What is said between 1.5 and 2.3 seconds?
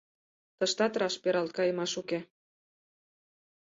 кайымаш уке.